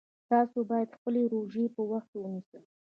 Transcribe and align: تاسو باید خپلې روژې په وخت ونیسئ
تاسو 0.31 0.57
باید 0.69 0.95
خپلې 0.97 1.21
روژې 1.33 1.65
په 1.75 1.81
وخت 1.91 2.11
ونیسئ 2.15 2.63